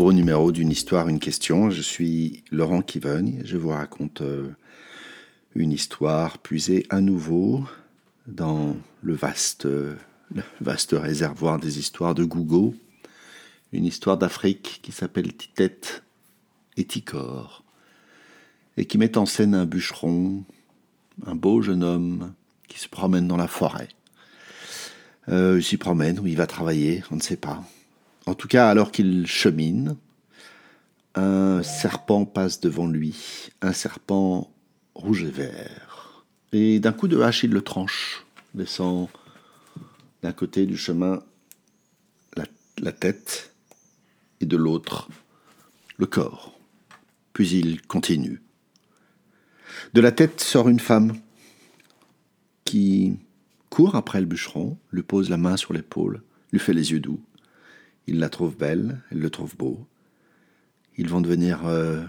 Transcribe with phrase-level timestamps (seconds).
[0.00, 1.68] nouveau numéro d'une histoire, une question.
[1.68, 3.42] Je suis Laurent Kivogne.
[3.44, 4.48] Je vous raconte euh,
[5.54, 7.66] une histoire puisée à nouveau
[8.26, 9.98] dans le vaste, le
[10.62, 12.74] vaste réservoir des histoires de Google.
[13.74, 16.02] Une histoire d'Afrique qui s'appelle Titette
[16.78, 17.62] et Ticor
[18.78, 20.44] et qui met en scène un bûcheron,
[21.26, 22.32] un beau jeune homme
[22.68, 23.88] qui se promène dans la forêt.
[25.28, 27.62] Euh, il s'y promène ou il va travailler, on ne sait pas.
[28.30, 29.96] En tout cas, alors qu'il chemine,
[31.16, 34.54] un serpent passe devant lui, un serpent
[34.94, 36.24] rouge et vert.
[36.52, 39.10] Et d'un coup de hache, il le tranche, laissant
[40.22, 41.24] d'un côté du chemin
[42.36, 42.44] la,
[42.78, 43.52] la tête
[44.40, 45.08] et de l'autre
[45.96, 46.56] le corps.
[47.32, 48.40] Puis il continue.
[49.92, 51.18] De la tête sort une femme
[52.64, 53.16] qui
[53.70, 56.22] court après le bûcheron, lui pose la main sur l'épaule,
[56.52, 57.20] lui fait les yeux doux.
[58.06, 59.86] Il la trouve belle, elle le trouve beau.
[60.96, 62.04] Ils vont devenir euh,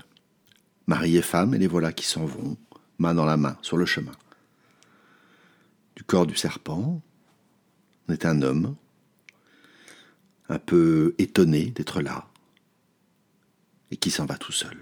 [0.88, 2.58] mari et femme, et les voilà qui s'en vont,
[2.98, 4.12] main dans la main, sur le chemin.
[5.96, 7.02] Du corps du serpent,
[8.08, 8.76] on est un homme,
[10.50, 12.28] un peu étonné d'être là,
[13.92, 14.78] et qui s'en va tout seul.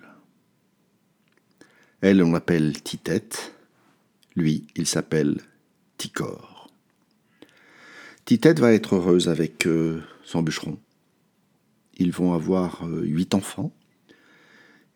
[2.02, 3.54] Elle, on l'appelle Titette,
[4.36, 5.42] lui, il s'appelle
[5.98, 6.72] Ticor.
[8.24, 10.80] Titette va être heureuse avec euh, son bûcheron.
[12.00, 13.74] Ils vont avoir euh, huit enfants.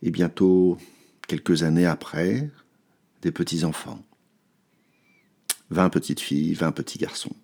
[0.01, 0.77] Et bientôt,
[1.27, 2.49] quelques années après,
[3.21, 4.01] des petits-enfants.
[5.69, 7.35] Vingt petites filles, vingt petits garçons.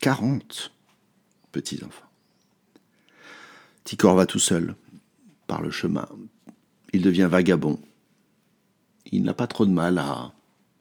[0.00, 0.72] Quarante
[1.52, 2.10] petits-enfants.
[3.84, 4.74] Ticor va tout seul,
[5.46, 6.08] par le chemin.
[6.94, 7.78] Il devient vagabond.
[9.12, 10.32] Il n'a pas trop de mal à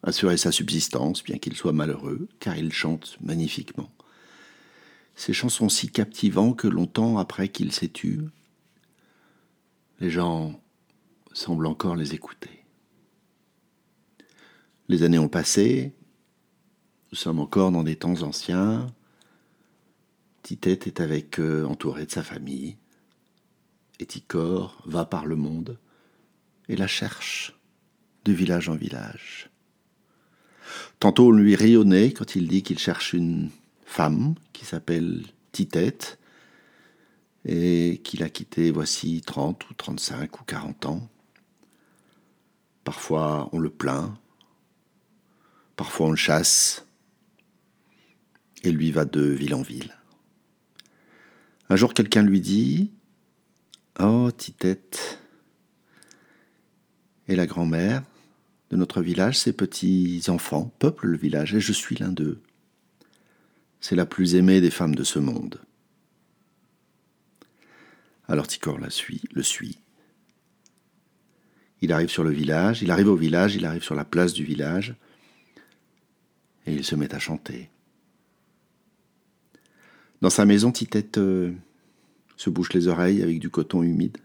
[0.02, 3.92] assurer sa subsistance, bien qu'il soit malheureux, car il chante magnifiquement.
[5.16, 8.22] Ces chants sont si captivants que longtemps après qu'il s'est tu,
[10.00, 10.60] les gens
[11.34, 12.66] semblent encore les écouter.
[14.90, 15.94] Les années ont passé,
[17.12, 18.94] nous sommes encore dans des temps anciens.
[20.42, 22.76] Titette est avec eux, entouré de sa famille.
[24.00, 25.80] Et Ticor va par le monde
[26.68, 27.56] et la cherche
[28.26, 29.50] de village en village.
[31.00, 33.52] Tantôt on lui rayonnait quand il dit qu'il cherche une
[33.86, 36.20] femme qui s'appelle Titette
[37.46, 41.10] et qu'il a quitté voici 30 ou 35 ou 40 ans.
[42.84, 44.14] Parfois on le plaint,
[45.76, 46.86] parfois on le chasse,
[48.64, 49.96] et lui va de ville en ville.
[51.70, 52.92] Un jour quelqu'un lui dit
[54.00, 55.20] Oh, Titette,
[57.28, 58.04] et la grand-mère
[58.70, 62.42] de notre village, ses petits-enfants peuplent le village, et je suis l'un d'eux
[63.84, 65.60] c'est la plus aimée des femmes de ce monde.
[68.30, 69.78] Alors Ticor la suit, le suit.
[71.82, 74.46] Il arrive sur le village, il arrive au village, il arrive sur la place du
[74.46, 74.96] village,
[76.66, 77.70] et il se met à chanter.
[80.22, 81.52] Dans sa maison, Titette euh,
[82.38, 84.18] se bouche les oreilles avec du coton humide.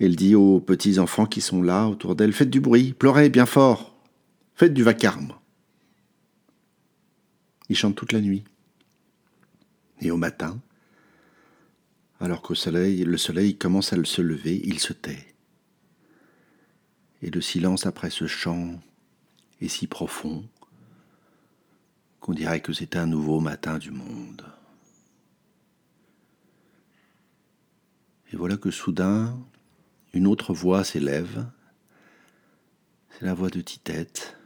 [0.00, 3.44] Elle dit aux petits enfants qui sont là autour d'elle Faites du bruit, pleurez bien
[3.44, 3.94] fort,
[4.54, 5.34] faites du vacarme.
[7.68, 8.44] Il chante toute la nuit.
[10.00, 10.60] Et au matin,
[12.20, 15.34] alors soleil, le soleil commence à se lever, il se tait.
[17.22, 18.80] Et le silence après ce chant
[19.60, 20.48] est si profond
[22.20, 24.44] qu'on dirait que c'est un nouveau matin du monde.
[28.32, 29.38] Et voilà que soudain,
[30.12, 31.46] une autre voix s'élève.
[33.10, 34.36] C'est la voix de Titette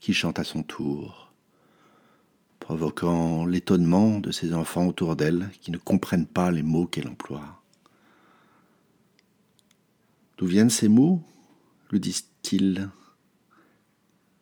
[0.00, 1.27] qui chante à son tour
[2.68, 7.62] provoquant l'étonnement de ses enfants autour d'elle qui ne comprennent pas les mots qu'elle emploie.
[10.36, 11.22] D'où viennent ces mots?
[11.90, 12.90] lui disent-ils?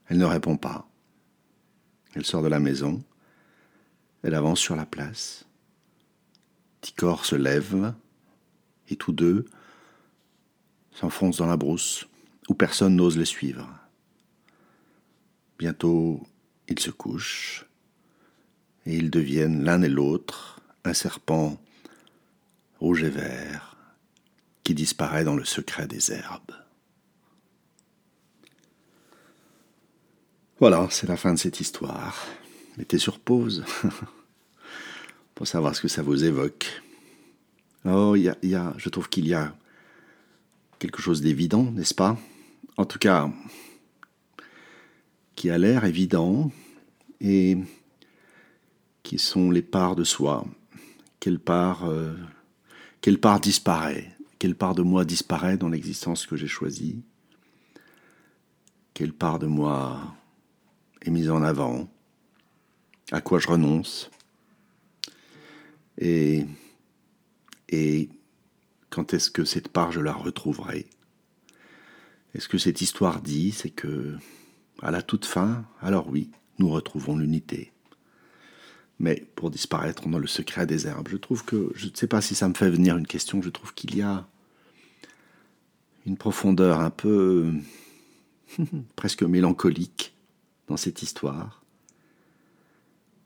[0.09, 0.89] Elle ne répond pas.
[2.17, 3.01] Elle sort de la maison.
[4.25, 5.47] Elle avance sur la place.
[6.81, 7.95] Ticor se lève
[8.89, 9.45] et tous deux
[10.91, 12.09] s'enfoncent dans la brousse
[12.49, 13.69] où personne n'ose les suivre.
[15.61, 16.27] Bientôt,
[16.67, 17.67] ils se couchent
[18.87, 21.61] et ils deviennent l'un et l'autre un serpent
[22.79, 23.77] rouge et vert
[24.63, 26.53] qui disparaît dans le secret des herbes.
[30.59, 32.27] Voilà, c'est la fin de cette histoire.
[32.79, 33.65] Mettez sur pause
[35.35, 36.83] pour savoir ce que ça vous évoque.
[37.85, 39.55] Oh, il y a, je trouve qu'il y a
[40.79, 42.19] quelque chose d'évident, n'est-ce pas?
[42.77, 43.31] En tout cas,
[45.35, 46.51] qui a l'air évident
[47.21, 47.59] et
[49.07, 50.45] qui sont les parts de soi,
[51.21, 52.13] quelle part, euh,
[53.01, 57.05] quelle part disparaît, quelle part de moi disparaît dans l'existence que j'ai choisie,
[58.95, 60.17] quelle part de moi
[61.03, 61.89] est mise en avant,
[63.13, 64.11] à quoi je renonce,
[65.99, 66.45] et,
[67.69, 68.09] et
[68.91, 70.89] quand est-ce que cette part je la retrouverai?
[72.35, 74.17] Et ce que cette histoire dit, c'est que
[74.83, 77.73] à la toute fin, alors oui, nous retrouvons l'unité.
[78.99, 82.23] Mais pour disparaître dans le secret des herbes, je trouve que, je ne sais pas
[82.23, 84.27] si ça me fait venir une question, je trouve qu'il y a
[86.07, 87.53] une profondeur un peu
[88.97, 90.15] presque mélancolique
[90.69, 91.63] dans cette histoire.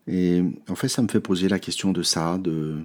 [0.07, 2.83] Et en fait, ça me fait poser la question de ça, de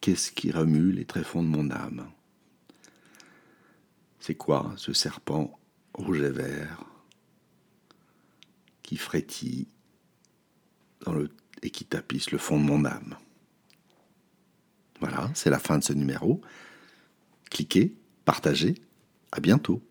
[0.00, 2.08] qu'est-ce qui remue les tréfonds de mon âme?
[4.18, 5.56] C'est quoi ce serpent
[5.94, 6.82] rouge et vert?
[8.82, 9.68] Qui frétille
[11.62, 13.16] et qui tapisse le fond de mon âme
[15.00, 16.40] Voilà, c'est la fin de ce numéro.
[17.50, 17.94] Cliquez,
[18.24, 18.74] partagez,
[19.32, 19.82] à bientôt.